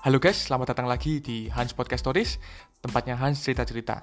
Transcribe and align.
Halo 0.00 0.16
guys, 0.16 0.48
selamat 0.48 0.72
datang 0.72 0.88
lagi 0.88 1.20
di 1.20 1.52
Hans 1.52 1.76
Podcast 1.76 2.08
Stories, 2.08 2.40
tempatnya 2.80 3.20
Hans 3.20 3.44
cerita-cerita. 3.44 4.00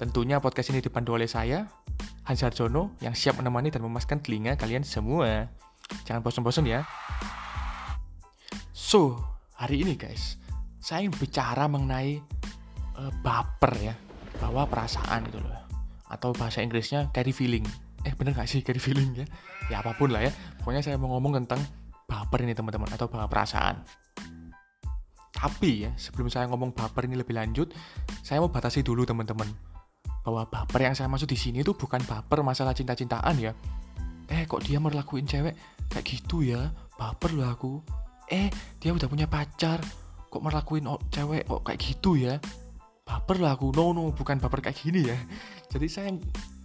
Tentunya 0.00 0.40
podcast 0.40 0.72
ini 0.72 0.80
dipandu 0.80 1.12
oleh 1.12 1.28
saya, 1.28 1.68
Hans 2.24 2.40
Harjono, 2.40 2.96
yang 3.04 3.12
siap 3.12 3.36
menemani 3.36 3.68
dan 3.68 3.84
memaskan 3.84 4.24
telinga 4.24 4.56
kalian 4.56 4.80
semua. 4.80 5.44
Jangan 6.08 6.24
bosan-bosan 6.24 6.64
ya. 6.64 6.88
So, 8.72 9.20
hari 9.60 9.84
ini 9.84 9.92
guys, 9.92 10.40
saya 10.80 11.04
ingin 11.04 11.12
bicara 11.12 11.68
mengenai 11.68 12.16
uh, 12.96 13.12
baper 13.20 13.92
ya, 13.92 13.94
bahwa 14.40 14.64
perasaan 14.72 15.28
itu 15.28 15.36
loh. 15.36 15.52
Atau 16.08 16.32
bahasa 16.32 16.64
Inggrisnya 16.64 17.12
carry 17.12 17.36
feeling. 17.36 17.68
Eh 18.08 18.16
bener 18.16 18.32
gak 18.32 18.48
sih 18.48 18.64
carry 18.64 18.80
feeling 18.80 19.12
ya? 19.12 19.28
Ya 19.68 19.84
apa 19.84 19.92
pun 20.00 20.16
lah 20.16 20.24
ya. 20.24 20.32
Pokoknya 20.64 20.80
saya 20.80 20.96
mau 20.96 21.12
ngomong 21.12 21.44
tentang 21.44 21.60
baper 22.08 22.48
ini 22.48 22.56
teman-teman 22.56 22.88
atau 22.88 23.04
bahwa 23.12 23.28
perasaan. 23.28 23.84
Tapi 25.40 25.88
ya, 25.88 25.90
sebelum 25.96 26.28
saya 26.28 26.44
ngomong 26.52 26.76
baper 26.76 27.08
ini 27.08 27.16
lebih 27.16 27.32
lanjut, 27.32 27.72
saya 28.20 28.44
mau 28.44 28.52
batasi 28.52 28.84
dulu 28.84 29.08
teman-teman. 29.08 29.48
Bahwa 30.20 30.44
baper 30.44 30.84
yang 30.84 30.92
saya 30.92 31.08
maksud 31.08 31.32
di 31.32 31.40
sini 31.40 31.64
itu 31.64 31.72
bukan 31.72 32.04
baper 32.04 32.44
masalah 32.44 32.76
cinta-cintaan 32.76 33.40
ya. 33.40 33.56
Eh, 34.28 34.44
kok 34.44 34.60
dia 34.60 34.76
merlakuin 34.76 35.24
cewek 35.24 35.56
kayak 35.88 36.04
gitu 36.04 36.44
ya? 36.44 36.68
Baper 37.00 37.32
loh 37.32 37.48
aku. 37.48 37.80
Eh, 38.28 38.52
dia 38.76 38.92
udah 38.92 39.08
punya 39.08 39.24
pacar. 39.24 39.80
Kok 40.28 40.44
merlakuin 40.44 40.84
cewek 41.08 41.48
kok 41.48 41.64
kayak 41.64 41.80
gitu 41.80 42.20
ya? 42.20 42.36
Baper 43.08 43.40
loh 43.40 43.48
aku. 43.48 43.72
No, 43.72 43.96
no, 43.96 44.12
bukan 44.12 44.44
baper 44.44 44.60
kayak 44.60 44.76
gini 44.76 45.08
ya. 45.08 45.16
Jadi 45.72 45.88
saya 45.88 46.12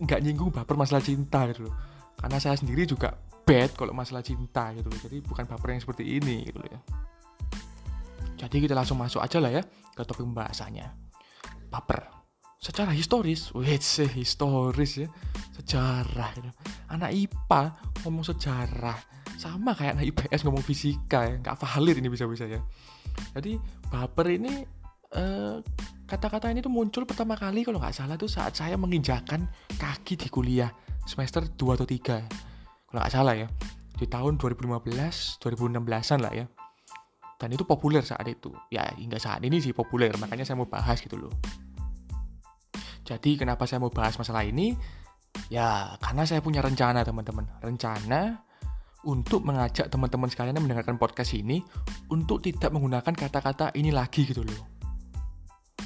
nggak 0.03 0.19
nyinggung 0.19 0.51
baper 0.51 0.75
masalah 0.75 0.99
cinta 0.99 1.47
gitu 1.47 1.71
loh. 1.71 1.75
Karena 2.19 2.43
saya 2.43 2.59
sendiri 2.59 2.83
juga 2.83 3.15
bad 3.47 3.71
kalau 3.71 3.95
masalah 3.95 4.19
cinta 4.19 4.75
gitu 4.75 4.91
loh. 4.91 4.99
Jadi 4.99 5.23
bukan 5.23 5.47
baper 5.47 5.79
yang 5.79 5.81
seperti 5.81 6.19
ini 6.19 6.51
gitu 6.51 6.59
loh 6.59 6.69
ya. 6.69 6.79
Jadi 8.47 8.69
kita 8.69 8.75
langsung 8.77 8.99
masuk 8.99 9.21
aja 9.21 9.37
lah 9.41 9.51
ya 9.51 9.63
ke 9.65 10.01
topik 10.05 10.25
pembahasannya. 10.25 10.87
Baper. 11.69 12.13
Secara 12.55 12.89
historis, 12.95 13.53
wait 13.53 13.83
sih 13.83 14.09
historis 14.09 15.05
ya, 15.05 15.07
sejarah. 15.53 16.29
Gitu. 16.33 16.49
Anak 16.89 17.13
IPA 17.13 17.61
ngomong 18.01 18.25
sejarah, 18.25 18.97
sama 19.37 19.77
kayak 19.77 19.99
anak 19.99 20.05
IPS 20.09 20.41
ngomong 20.47 20.65
fisika 20.65 21.29
ya, 21.29 21.35
nggak 21.37 21.61
valid 21.61 22.01
ini 22.01 22.09
bisa-bisa 22.09 22.49
ya. 22.49 22.63
Jadi 23.37 23.59
baper 23.91 24.27
ini 24.33 24.65
eh, 25.13 25.57
kata-kata 26.05 26.49
ini 26.53 26.61
tuh 26.61 26.73
muncul 26.73 27.05
pertama 27.05 27.33
kali 27.33 27.65
kalau 27.65 27.81
nggak 27.81 27.93
salah 27.93 28.17
tuh 28.17 28.29
saat 28.29 28.53
saya 28.53 28.77
menginjakan 28.77 29.49
kaki 29.77 30.17
di 30.17 30.27
kuliah 30.29 30.69
semester 31.05 31.45
2 31.45 31.77
atau 31.77 31.87
3 31.87 32.89
kalau 32.89 32.99
nggak 33.01 33.13
salah 33.13 33.33
ya 33.33 33.47
di 33.95 34.05
tahun 34.05 34.37
2015 34.37 34.85
2016an 35.41 36.19
lah 36.19 36.33
ya 36.33 36.45
dan 37.35 37.51
itu 37.51 37.67
populer 37.67 38.01
saat 38.01 38.25
itu. 38.27 38.51
Ya 38.71 38.87
hingga 38.95 39.19
saat 39.19 39.43
ini 39.43 39.59
sih 39.59 39.75
populer 39.75 40.11
makanya 40.19 40.47
saya 40.47 40.59
mau 40.59 40.69
bahas 40.69 40.99
gitu 41.03 41.19
loh. 41.19 41.33
Jadi 43.05 43.37
kenapa 43.37 43.69
saya 43.69 43.83
mau 43.83 43.93
bahas 43.93 44.17
masalah 44.17 44.41
ini? 44.47 44.73
Ya 45.51 45.93
karena 46.01 46.25
saya 46.25 46.41
punya 46.41 46.63
rencana 46.63 47.03
teman-teman. 47.05 47.45
Rencana 47.61 48.41
untuk 49.05 49.45
mengajak 49.45 49.93
teman-teman 49.93 50.31
sekalian 50.33 50.57
yang 50.57 50.65
mendengarkan 50.65 50.97
podcast 50.97 51.37
ini 51.37 51.61
untuk 52.09 52.41
tidak 52.41 52.73
menggunakan 52.73 53.13
kata-kata 53.13 53.75
ini 53.77 53.93
lagi 53.93 54.25
gitu 54.25 54.41
loh. 54.41 54.61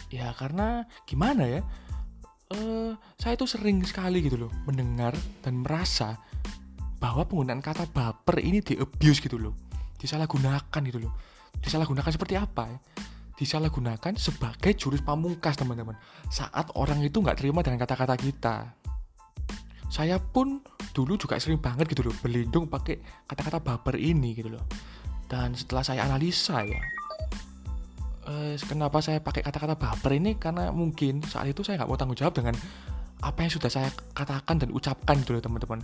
Ya 0.09 0.31
karena 0.37 0.87
gimana 1.03 1.43
ya? 1.45 1.61
Uh, 2.49 2.97
saya 3.21 3.37
itu 3.37 3.45
sering 3.45 3.85
sekali 3.85 4.25
gitu 4.25 4.33
loh 4.33 4.49
mendengar 4.65 5.13
dan 5.45 5.61
merasa 5.61 6.17
bahwa 6.97 7.21
penggunaan 7.21 7.61
kata 7.61 7.85
baper 7.93 8.41
ini 8.41 8.57
di 8.65 8.73
abuse 8.73 9.21
gitu 9.21 9.37
loh 9.37 9.53
disalahgunakan 10.01 10.81
gitu 10.89 10.97
loh 10.97 11.13
disalahgunakan 11.59 12.11
seperti 12.11 12.35
apa 12.37 12.69
ya? 12.69 12.79
Disalahgunakan 13.39 14.19
sebagai 14.19 14.75
jurus 14.75 14.99
pamungkas 14.99 15.55
teman-teman. 15.55 15.95
Saat 16.27 16.75
orang 16.75 16.99
itu 16.99 17.23
nggak 17.23 17.39
terima 17.39 17.63
dengan 17.63 17.79
kata-kata 17.79 18.15
kita. 18.19 18.75
Saya 19.89 20.19
pun 20.19 20.59
dulu 20.91 21.15
juga 21.15 21.39
sering 21.39 21.57
banget 21.57 21.89
gitu 21.89 22.05
loh 22.05 22.13
berlindung 22.19 22.67
pakai 22.67 22.99
kata-kata 23.25 23.63
baper 23.63 23.95
ini 23.95 24.35
gitu 24.35 24.53
loh. 24.53 24.63
Dan 25.29 25.55
setelah 25.55 25.85
saya 25.85 26.03
analisa 26.03 26.61
ya, 26.65 26.81
eh, 28.27 28.53
kenapa 28.59 28.99
saya 28.99 29.23
pakai 29.23 29.41
kata-kata 29.45 29.79
baper 29.79 30.19
ini 30.19 30.35
karena 30.35 30.69
mungkin 30.73 31.23
saat 31.23 31.47
itu 31.47 31.63
saya 31.63 31.79
nggak 31.79 31.89
mau 31.89 31.97
tanggung 31.97 32.19
jawab 32.19 32.35
dengan 32.35 32.53
apa 33.19 33.39
yang 33.43 33.51
sudah 33.51 33.67
saya 33.67 33.89
katakan 34.15 34.59
dan 34.59 34.69
ucapkan 34.71 35.15
gitu 35.23 35.37
loh 35.37 35.43
teman-teman. 35.43 35.79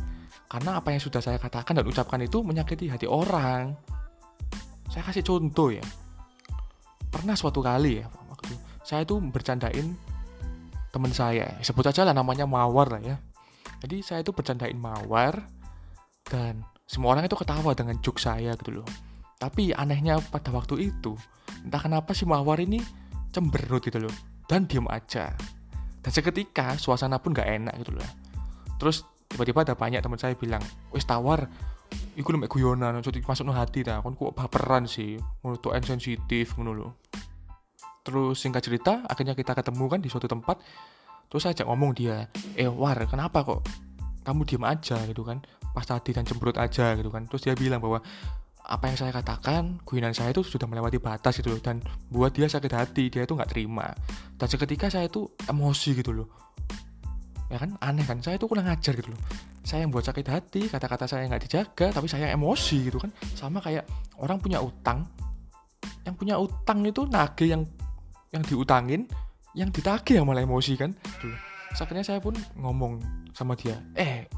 Karena 0.51 0.79
apa 0.79 0.91
yang 0.91 1.01
sudah 1.01 1.23
saya 1.23 1.39
katakan 1.39 1.79
dan 1.79 1.85
ucapkan 1.88 2.19
itu 2.19 2.44
menyakiti 2.44 2.91
hati 2.91 3.07
orang 3.07 3.75
saya 4.95 5.11
kasih 5.11 5.28
contoh 5.28 5.75
ya. 5.75 5.83
Pernah 7.11 7.35
suatu 7.35 7.59
kali 7.59 8.00
ya 8.00 8.07
waktu 8.31 8.56
saya 8.88 9.03
itu 9.03 9.19
bercandain 9.19 9.91
teman 10.95 11.11
saya. 11.11 11.51
Sebut 11.59 11.83
aja 11.83 12.07
lah 12.07 12.16
namanya 12.16 12.47
mawar 12.47 12.95
lah 12.95 13.03
ya. 13.03 13.19
Jadi 13.83 14.00
saya 14.00 14.23
itu 14.23 14.31
bercandain 14.31 14.79
mawar 14.79 15.44
dan 16.31 16.63
semua 16.88 17.11
orang 17.11 17.28
itu 17.28 17.35
ketawa 17.35 17.75
dengan 17.75 18.00
joke 18.00 18.23
saya 18.23 18.56
gitu 18.56 18.79
loh. 18.79 18.88
Tapi 19.35 19.75
anehnya 19.75 20.23
pada 20.31 20.47
waktu 20.56 20.88
itu 20.88 21.19
entah 21.67 21.83
kenapa 21.83 22.16
si 22.16 22.23
mawar 22.23 22.63
ini 22.63 22.79
cemberut 23.35 23.83
gitu 23.83 24.00
loh 24.00 24.16
dan 24.47 24.63
diem 24.63 24.88
aja. 24.88 25.35
Dan 26.00 26.12
seketika 26.16 26.79
suasana 26.79 27.19
pun 27.19 27.35
gak 27.35 27.51
enak 27.51 27.75
gitu 27.83 28.00
loh. 28.00 28.09
Terus 28.79 29.03
tiba-tiba 29.27 29.67
ada 29.67 29.75
banyak 29.75 30.00
teman 30.00 30.16
saya 30.16 30.39
bilang 30.39 30.63
wes 30.95 31.03
tawar 31.03 31.51
iku 32.16 32.31
mek 32.35 32.47
guyonan 32.47 33.00
masuk 33.03 33.44
no 33.44 33.51
hati 33.51 33.83
dah 33.83 34.00
kon 34.00 34.16
kok 34.16 34.31
baperan 34.35 34.88
sih. 34.88 35.19
Ngono 35.44 35.59
tuh 35.59 35.75
sensitif 35.83 36.56
ngono 36.56 36.72
lo 36.72 36.89
terus 38.06 38.38
singkat 38.38 38.61
cerita 38.61 39.01
akhirnya 39.09 39.33
kita 39.33 39.57
ketemu 39.57 39.85
kan 39.89 40.00
di 40.00 40.07
suatu 40.13 40.29
tempat. 40.29 40.61
Terus 41.25 41.41
saya 41.41 41.57
ajak 41.57 41.67
ngomong 41.67 41.91
dia 41.97 42.29
eh 42.53 42.69
war 42.69 42.95
kenapa 43.09 43.41
kok 43.41 43.66
kamu 44.22 44.45
diem 44.45 44.63
aja? 44.63 45.01
Gitu 45.09 45.25
kan. 45.25 45.41
Pas 45.73 45.83
tadi 45.83 46.13
dan 46.13 46.23
cemberut 46.23 46.56
aja 46.56 46.94
gitu 46.94 47.09
kan. 47.09 47.25
Terus 47.25 47.41
dia 47.50 47.57
bilang 47.57 47.81
bahwa 47.81 48.00
apa 48.66 48.89
yang 48.89 48.97
saya 48.97 49.13
katakan 49.13 49.81
guyonan 49.85 50.13
saya 50.13 50.33
itu 50.33 50.41
sudah 50.45 50.69
melewati 50.69 51.01
batas 51.01 51.41
gitu 51.41 51.57
loh. 51.57 51.59
Dan 51.59 51.81
buat 52.13 52.31
dia 52.31 52.45
sakit 52.45 52.72
hati 52.72 53.09
dia 53.09 53.25
itu 53.25 53.33
nggak 53.33 53.50
terima. 53.50 53.89
Dan 54.38 54.47
seketika 54.47 54.88
saya 54.94 55.09
itu 55.09 55.25
emosi 55.50 55.97
gitu 55.97 56.13
loh. 56.13 56.29
Ya 57.50 57.57
kan 57.57 57.73
aneh 57.81 58.06
kan. 58.06 58.22
Saya 58.22 58.38
itu 58.38 58.45
kurang 58.45 58.69
ajar 58.69 58.94
gitu 58.94 59.09
loh 59.09 59.22
saya 59.65 59.81
yang 59.81 59.89
buat 59.89 60.05
sakit 60.05 60.27
hati 60.29 60.61
kata-kata 60.69 61.09
saya 61.09 61.25
nggak 61.25 61.43
dijaga 61.49 61.87
tapi 61.89 62.05
saya 62.05 62.29
emosi 62.29 62.85
gitu 62.85 63.01
kan. 63.01 63.09
Sama 63.33 63.57
kayak 63.57 63.89
orang 64.21 64.37
punya 64.37 64.61
utang. 64.61 65.09
Yang 66.05 66.15
punya 66.21 66.35
utang 66.37 66.85
itu 66.85 67.01
nage 67.09 67.49
yang 67.49 67.65
yang 68.29 68.45
diutangin 68.45 69.09
yang 69.57 69.73
ditagih 69.73 70.21
yang 70.21 70.29
malah 70.29 70.45
emosi 70.45 70.77
kan. 70.77 70.93
Gitu. 70.93 71.33
akhirnya 71.75 72.07
saya 72.07 72.23
pun 72.23 72.31
ngomong 72.55 73.03
sama 73.35 73.51
dia 73.51 73.75
eh 73.99 74.29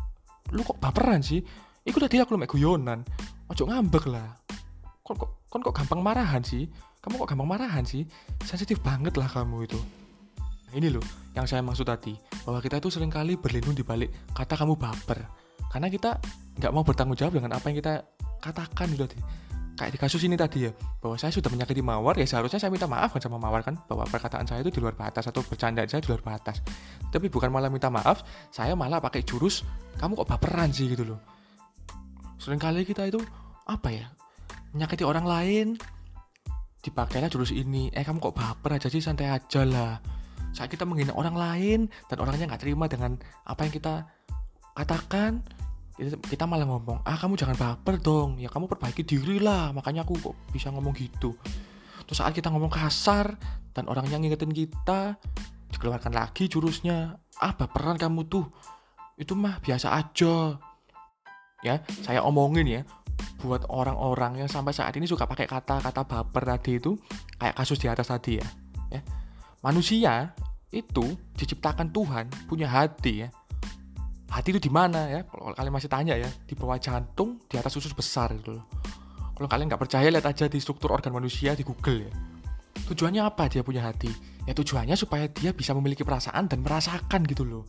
lu 0.56 0.64
kok 0.64 0.80
baperan 0.80 1.20
sih? 1.20 1.44
Iku 1.84 2.00
tadi 2.00 2.24
aku 2.24 2.40
mek 2.40 2.50
guyonan. 2.50 3.04
Ojo 3.52 3.68
ngambek 3.68 4.08
lah. 4.08 4.32
Kok 5.04 5.16
kok 5.20 5.30
kok 5.52 5.76
gampang 5.76 6.00
marahan 6.00 6.40
sih? 6.42 6.72
Kamu 7.04 7.20
kok 7.20 7.36
gampang 7.36 7.52
marahan 7.52 7.84
sih? 7.84 8.08
Sensitif 8.42 8.80
banget 8.80 9.20
lah 9.20 9.28
kamu 9.28 9.68
itu 9.68 9.80
Nah, 10.68 10.74
ini 10.76 10.92
loh 10.92 11.04
yang 11.32 11.48
saya 11.48 11.64
maksud 11.64 11.88
tadi 11.88 12.18
bahwa 12.44 12.60
kita 12.60 12.84
itu 12.84 12.92
sering 12.92 13.12
kali 13.12 13.40
berlindung 13.40 13.76
di 13.76 13.88
balik 13.88 14.12
kata 14.36 14.60
kamu 14.60 14.76
baper. 14.76 15.24
Karena 15.72 15.88
kita 15.88 16.20
nggak 16.60 16.72
mau 16.76 16.84
bertanggung 16.84 17.16
jawab 17.16 17.40
dengan 17.40 17.56
apa 17.56 17.66
yang 17.72 17.78
kita 17.80 17.94
katakan 18.44 18.88
gitu 18.94 19.08
kayak 19.78 19.94
di 19.94 20.00
kasus 20.02 20.26
ini 20.26 20.34
tadi 20.34 20.66
ya 20.66 20.72
bahwa 20.98 21.14
saya 21.22 21.30
sudah 21.30 21.54
menyakiti 21.54 21.86
mawar 21.86 22.18
ya 22.18 22.26
seharusnya 22.26 22.58
saya 22.58 22.74
minta 22.74 22.90
maaf 22.90 23.14
kan 23.14 23.22
sama 23.22 23.38
mawar 23.38 23.62
kan 23.62 23.78
bahwa 23.86 24.10
perkataan 24.10 24.50
saya 24.50 24.66
itu 24.66 24.74
di 24.74 24.82
luar 24.82 24.98
batas 24.98 25.30
atau 25.30 25.46
bercanda 25.46 25.86
saya 25.86 26.02
di 26.02 26.10
luar 26.10 26.26
batas. 26.26 26.66
Tapi 27.14 27.30
bukan 27.30 27.54
malah 27.54 27.70
minta 27.70 27.94
maaf 27.94 28.26
saya 28.50 28.74
malah 28.74 28.98
pakai 28.98 29.22
jurus 29.22 29.62
kamu 30.02 30.18
kok 30.18 30.28
baperan 30.34 30.74
sih? 30.74 30.90
gitu 30.90 31.06
loh. 31.06 31.22
Seringkali 32.42 32.90
kita 32.90 33.06
itu 33.06 33.22
apa 33.70 33.94
ya 33.94 34.10
menyakiti 34.74 35.06
orang 35.06 35.30
lain 35.30 35.68
dipakailah 36.82 37.30
jurus 37.30 37.54
ini 37.54 37.94
eh 37.94 38.02
kamu 38.02 38.18
kok 38.18 38.34
baper 38.34 38.82
aja 38.82 38.90
sih 38.90 39.04
santai 39.04 39.30
aja 39.30 39.62
lah 39.62 40.02
saat 40.58 40.74
kita 40.74 40.90
menghina 40.90 41.14
orang 41.14 41.38
lain 41.38 41.80
dan 42.10 42.18
orangnya 42.18 42.50
nggak 42.50 42.62
terima 42.66 42.90
dengan 42.90 43.14
apa 43.46 43.62
yang 43.70 43.74
kita 43.78 44.10
katakan 44.74 45.46
kita 46.30 46.46
malah 46.46 46.66
ngomong 46.70 47.02
ah 47.06 47.18
kamu 47.18 47.38
jangan 47.38 47.58
baper 47.58 48.02
dong. 48.02 48.42
Ya 48.42 48.50
kamu 48.50 48.66
perbaiki 48.66 49.06
diri 49.06 49.38
lah. 49.38 49.70
Makanya 49.74 50.02
aku 50.02 50.18
kok 50.18 50.36
bisa 50.50 50.74
ngomong 50.74 50.94
gitu. 50.98 51.38
Terus 52.06 52.18
saat 52.18 52.34
kita 52.34 52.50
ngomong 52.54 52.70
kasar 52.70 53.38
dan 53.74 53.86
orangnya 53.86 54.18
ngingetin 54.18 54.54
kita 54.54 55.18
dikeluarkan 55.74 56.14
lagi 56.14 56.50
jurusnya 56.50 57.18
ah 57.42 57.54
baperan 57.54 57.98
kamu 57.98 58.26
tuh. 58.30 58.46
Itu 59.18 59.34
mah 59.38 59.62
biasa 59.62 59.94
aja. 59.94 60.58
Ya 61.66 61.82
saya 62.06 62.22
omongin 62.22 62.70
ya 62.70 62.82
buat 63.42 63.66
orang-orang 63.70 64.46
yang 64.46 64.50
sampai 64.50 64.74
saat 64.74 64.94
ini 64.98 65.10
suka 65.10 65.26
pakai 65.26 65.50
kata-kata 65.50 66.06
baper 66.06 66.44
tadi 66.46 66.78
itu 66.78 66.98
kayak 67.42 67.58
kasus 67.58 67.82
di 67.82 67.90
atas 67.90 68.14
tadi 68.14 68.38
ya 68.38 68.48
ya. 68.94 69.02
Manusia 69.66 70.38
itu 70.72 71.16
diciptakan 71.40 71.96
Tuhan 71.96 72.28
punya 72.48 72.68
hati 72.68 73.24
ya. 73.26 73.30
Hati 74.28 74.52
itu 74.52 74.60
di 74.60 74.72
mana 74.72 75.08
ya? 75.08 75.22
Kalau 75.24 75.56
kalian 75.56 75.74
masih 75.74 75.90
tanya 75.90 76.14
ya 76.20 76.28
di 76.28 76.54
bawah 76.54 76.76
jantung 76.76 77.40
di 77.48 77.56
atas 77.56 77.72
usus 77.80 77.96
besar 77.96 78.36
itu 78.36 78.60
loh. 78.60 78.68
Kalau 79.38 79.48
kalian 79.48 79.72
nggak 79.72 79.82
percaya 79.82 80.08
lihat 80.12 80.28
aja 80.28 80.52
di 80.52 80.60
struktur 80.60 80.92
organ 80.92 81.16
manusia 81.16 81.56
di 81.56 81.64
Google 81.64 82.10
ya. 82.10 82.12
Tujuannya 82.92 83.24
apa 83.24 83.48
dia 83.48 83.64
punya 83.64 83.88
hati? 83.88 84.12
Ya 84.44 84.52
tujuannya 84.52 84.96
supaya 85.00 85.32
dia 85.32 85.56
bisa 85.56 85.72
memiliki 85.72 86.04
perasaan 86.04 86.52
dan 86.52 86.60
merasakan 86.64 87.24
gitu 87.24 87.48
loh. 87.48 87.64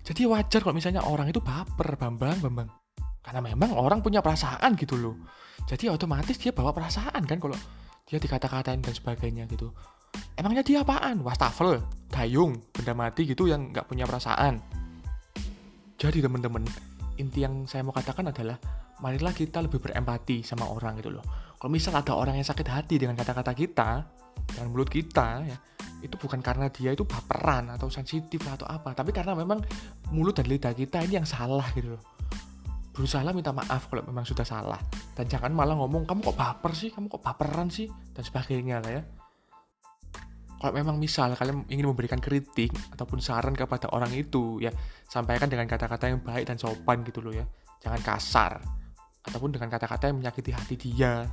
Jadi 0.00 0.24
wajar 0.24 0.64
kalau 0.64 0.72
misalnya 0.72 1.04
orang 1.04 1.28
itu 1.28 1.44
baper 1.44 2.00
bambang 2.00 2.40
bambang. 2.40 2.68
Karena 3.20 3.44
memang 3.44 3.76
orang 3.76 4.00
punya 4.00 4.24
perasaan 4.24 4.76
gitu 4.80 4.96
loh. 4.96 5.16
Jadi 5.68 5.92
otomatis 5.92 6.40
dia 6.40 6.56
bawa 6.56 6.72
perasaan 6.72 7.28
kan 7.28 7.36
kalau 7.36 7.56
dia 8.08 8.16
dikata-katain 8.16 8.80
dan 8.80 8.94
sebagainya 8.96 9.44
gitu 9.46 9.70
emangnya 10.36 10.64
dia 10.64 10.80
apaan? 10.80 11.20
Wastafel 11.20 11.80
dayung 12.10 12.58
benda 12.74 12.92
mati 12.92 13.22
gitu 13.24 13.46
yang 13.46 13.70
nggak 13.70 13.86
punya 13.86 14.04
perasaan. 14.04 14.58
Jadi 16.00 16.18
temen-temen 16.24 16.64
inti 17.20 17.44
yang 17.44 17.68
saya 17.68 17.84
mau 17.84 17.92
katakan 17.92 18.32
adalah 18.32 18.56
marilah 19.04 19.32
kita 19.36 19.60
lebih 19.60 19.78
berempati 19.78 20.40
sama 20.40 20.68
orang 20.68 20.98
gitu 20.98 21.12
loh. 21.12 21.24
Kalau 21.60 21.70
misal 21.70 21.92
ada 21.96 22.16
orang 22.16 22.40
yang 22.40 22.48
sakit 22.48 22.66
hati 22.66 22.96
dengan 22.96 23.14
kata-kata 23.14 23.52
kita 23.52 23.90
dengan 24.50 24.72
mulut 24.72 24.88
kita 24.88 25.44
ya 25.44 25.56
itu 26.00 26.16
bukan 26.16 26.40
karena 26.40 26.72
dia 26.72 26.96
itu 26.96 27.04
baperan 27.04 27.68
atau 27.76 27.92
sensitif 27.92 28.40
atau 28.48 28.64
apa 28.64 28.96
tapi 28.96 29.12
karena 29.12 29.36
memang 29.36 29.60
mulut 30.16 30.32
dan 30.32 30.48
lidah 30.48 30.72
kita 30.72 31.04
ini 31.04 31.20
yang 31.20 31.28
salah 31.28 31.68
gitu 31.76 31.94
loh. 31.94 32.02
Berusaha 32.96 33.22
minta 33.36 33.52
maaf 33.54 33.86
kalau 33.86 34.02
memang 34.08 34.26
sudah 34.26 34.44
salah. 34.44 34.80
Dan 35.14 35.28
jangan 35.28 35.52
malah 35.52 35.76
ngomong 35.78 36.04
kamu 36.08 36.32
kok 36.32 36.36
baper 36.36 36.72
sih? 36.74 36.90
Kamu 36.90 37.06
kok 37.12 37.22
baperan 37.22 37.68
sih? 37.70 37.86
Dan 38.12 38.24
sebagainya 38.24 38.82
lah 38.82 38.92
ya 39.00 39.02
kalau 40.60 40.76
memang 40.76 41.00
misal 41.00 41.32
kalian 41.32 41.64
ingin 41.72 41.88
memberikan 41.88 42.20
kritik 42.20 42.68
ataupun 42.92 43.24
saran 43.24 43.56
kepada 43.56 43.88
orang 43.96 44.12
itu 44.12 44.60
ya 44.60 44.68
sampaikan 45.08 45.48
dengan 45.48 45.64
kata-kata 45.64 46.12
yang 46.12 46.20
baik 46.20 46.44
dan 46.44 46.60
sopan 46.60 47.00
gitu 47.08 47.24
loh 47.24 47.32
ya. 47.32 47.48
Jangan 47.80 48.00
kasar. 48.04 48.52
Ataupun 49.24 49.56
dengan 49.56 49.72
kata-kata 49.72 50.12
yang 50.12 50.20
menyakiti 50.20 50.52
hati 50.52 50.76
dia. 50.76 51.24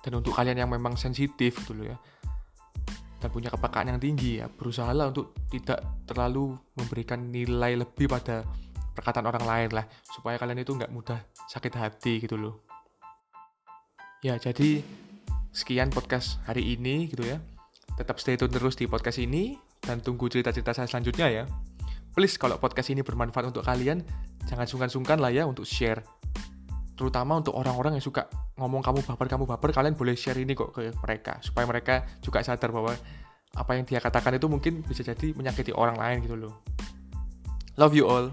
Dan 0.00 0.16
untuk 0.16 0.32
kalian 0.32 0.64
yang 0.64 0.70
memang 0.72 0.96
sensitif 0.96 1.60
gitu 1.60 1.76
loh 1.76 1.86
ya 1.92 1.98
dan 3.18 3.34
punya 3.34 3.50
kepekaan 3.50 3.90
yang 3.90 3.98
tinggi 3.98 4.38
ya 4.38 4.46
berusahalah 4.46 5.10
untuk 5.10 5.34
tidak 5.50 5.82
terlalu 6.06 6.54
memberikan 6.78 7.18
nilai 7.18 7.74
lebih 7.74 8.06
pada 8.06 8.46
perkataan 8.94 9.26
orang 9.26 9.44
lain 9.46 9.70
lah. 9.74 9.86
Supaya 10.06 10.38
kalian 10.38 10.62
itu 10.62 10.74
nggak 10.74 10.94
mudah 10.94 11.18
sakit 11.50 11.74
hati 11.74 12.22
gitu 12.22 12.38
loh. 12.38 12.62
Ya 14.22 14.38
jadi 14.38 14.82
sekian 15.50 15.90
podcast 15.90 16.38
hari 16.46 16.78
ini 16.78 17.10
gitu 17.10 17.26
ya 17.26 17.42
Tetap 17.98 18.22
stay 18.22 18.38
tune 18.38 18.54
terus 18.54 18.78
di 18.78 18.86
podcast 18.86 19.18
ini 19.18 19.58
dan 19.82 19.98
tunggu 19.98 20.30
cerita-cerita 20.30 20.70
saya 20.70 20.86
selanjutnya 20.86 21.26
ya. 21.26 21.44
Please 22.14 22.38
kalau 22.38 22.54
podcast 22.62 22.94
ini 22.94 23.02
bermanfaat 23.02 23.50
untuk 23.50 23.66
kalian, 23.66 24.06
jangan 24.46 24.70
sungkan-sungkan 24.70 25.18
lah 25.18 25.34
ya 25.34 25.42
untuk 25.50 25.66
share. 25.66 26.06
Terutama 26.94 27.42
untuk 27.42 27.58
orang-orang 27.58 27.98
yang 27.98 28.04
suka 28.06 28.30
ngomong 28.54 28.86
kamu 28.86 29.02
baper, 29.02 29.26
kamu 29.26 29.44
baper, 29.50 29.70
kalian 29.74 29.98
boleh 29.98 30.14
share 30.14 30.38
ini 30.38 30.54
kok 30.54 30.70
ke 30.78 30.94
mereka. 31.02 31.42
Supaya 31.42 31.66
mereka 31.66 32.06
juga 32.22 32.38
sadar 32.46 32.70
bahwa 32.70 32.94
apa 33.58 33.70
yang 33.74 33.82
dia 33.82 33.98
katakan 33.98 34.38
itu 34.38 34.46
mungkin 34.46 34.86
bisa 34.86 35.02
jadi 35.02 35.34
menyakiti 35.34 35.74
orang 35.74 35.98
lain 35.98 36.22
gitu 36.22 36.38
loh. 36.38 36.62
Love 37.74 37.98
you 37.98 38.06
all. 38.06 38.30